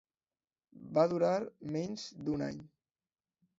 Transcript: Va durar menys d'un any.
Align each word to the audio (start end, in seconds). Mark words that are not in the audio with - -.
Va 0.95 1.03
durar 1.11 1.35
menys 1.77 2.09
d'un 2.25 2.47
any. 2.49 2.59